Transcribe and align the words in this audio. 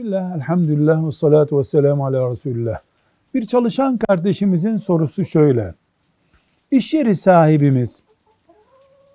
Bismillah, 0.00 0.36
elhamdülillah 0.36 1.06
ve 1.06 1.12
salatu 1.12 1.58
ve 1.58 1.64
selamu 1.64 2.06
ala 2.06 2.30
Resulullah. 2.30 2.80
Bir 3.34 3.46
çalışan 3.46 3.98
kardeşimizin 3.98 4.76
sorusu 4.76 5.24
şöyle. 5.24 5.74
İş 6.70 6.94
yeri 6.94 7.16
sahibimiz, 7.16 8.02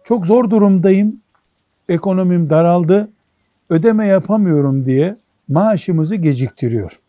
çok 0.03 0.25
zor 0.25 0.49
durumdayım, 0.49 1.19
ekonomim 1.89 2.49
daraldı, 2.49 3.09
ödeme 3.69 4.07
yapamıyorum 4.07 4.85
diye 4.85 5.15
maaşımızı 5.47 6.15
geciktiriyor. 6.15 6.99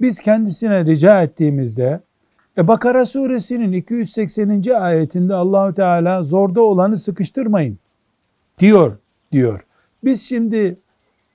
Biz 0.00 0.20
kendisine 0.20 0.84
rica 0.84 1.22
ettiğimizde 1.22 2.00
e 2.58 2.68
Bakara 2.68 3.06
suresinin 3.06 3.72
280. 3.72 4.62
ayetinde 4.80 5.34
Allahü 5.34 5.74
Teala 5.74 6.22
zorda 6.22 6.62
olanı 6.62 6.96
sıkıştırmayın 6.96 7.78
diyor 8.58 8.96
diyor. 9.32 9.64
Biz 10.04 10.22
şimdi 10.22 10.76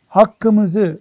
hakkımızı 0.08 1.00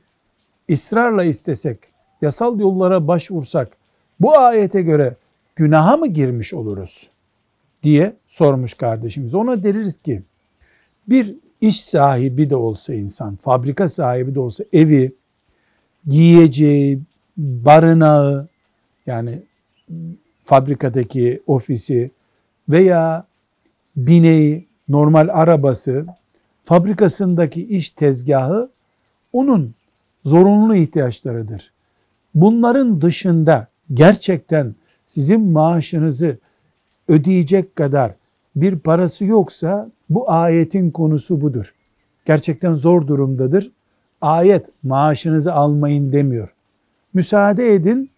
ısrarla 0.70 1.24
istesek, 1.24 1.78
yasal 2.22 2.60
yollara 2.60 3.08
başvursak 3.08 3.76
bu 4.20 4.38
ayete 4.38 4.82
göre 4.82 5.16
günaha 5.56 5.96
mı 5.96 6.06
girmiş 6.06 6.54
oluruz 6.54 7.10
diye 7.82 8.16
sormuş 8.28 8.74
kardeşimiz. 8.74 9.34
Ona 9.34 9.62
deriz 9.62 9.96
ki 9.96 10.22
bir 11.08 11.34
iş 11.60 11.84
sahibi 11.84 12.50
de 12.50 12.56
olsa 12.56 12.94
insan, 12.94 13.36
fabrika 13.36 13.88
sahibi 13.88 14.34
de 14.34 14.40
olsa 14.40 14.64
evi, 14.72 15.12
giyeceği, 16.06 17.00
barınağı 17.36 18.48
yani 19.06 19.42
fabrikadaki 20.44 21.42
ofisi 21.46 22.10
veya 22.68 23.26
bineği, 23.96 24.66
normal 24.88 25.28
arabası, 25.32 26.06
fabrikasındaki 26.64 27.66
iş 27.66 27.90
tezgahı 27.90 28.70
onun 29.32 29.74
zorunlu 30.26 30.76
ihtiyaçlarıdır. 30.76 31.72
Bunların 32.34 33.00
dışında 33.00 33.68
gerçekten 33.94 34.74
sizin 35.06 35.40
maaşınızı 35.40 36.38
ödeyecek 37.08 37.76
kadar 37.76 38.12
bir 38.56 38.78
parası 38.78 39.24
yoksa 39.24 39.90
bu 40.10 40.30
ayetin 40.30 40.90
konusu 40.90 41.40
budur. 41.40 41.74
Gerçekten 42.24 42.74
zor 42.74 43.06
durumdadır. 43.06 43.72
Ayet 44.20 44.66
maaşınızı 44.82 45.54
almayın 45.54 46.12
demiyor. 46.12 46.48
Müsaade 47.14 47.74
edin, 47.74 48.10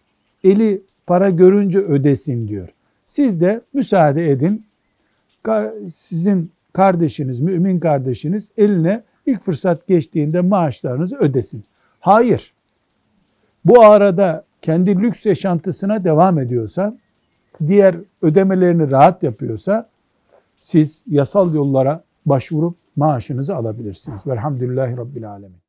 eli 0.43 0.81
para 1.07 1.29
görünce 1.29 1.79
ödesin 1.79 2.47
diyor. 2.47 2.69
Siz 3.07 3.41
de 3.41 3.61
müsaade 3.73 4.31
edin. 4.31 4.65
Sizin 5.93 6.51
kardeşiniz, 6.73 7.41
mümin 7.41 7.79
kardeşiniz 7.79 8.51
eline 8.57 9.03
ilk 9.25 9.43
fırsat 9.43 9.87
geçtiğinde 9.87 10.41
maaşlarınızı 10.41 11.15
ödesin. 11.17 11.63
Hayır. 11.99 12.53
Bu 13.65 13.83
arada 13.83 14.43
kendi 14.61 15.01
lüks 15.01 15.25
yaşantısına 15.25 16.03
devam 16.03 16.39
ediyorsa, 16.39 16.97
diğer 17.67 17.95
ödemelerini 18.21 18.91
rahat 18.91 19.23
yapıyorsa 19.23 19.89
siz 20.61 21.03
yasal 21.07 21.53
yollara 21.53 22.03
başvurup 22.25 22.75
maaşınızı 22.95 23.55
alabilirsiniz. 23.55 24.27
Velhamdülillahi 24.27 24.97
Rabbil 24.97 25.29
Alemin. 25.29 25.59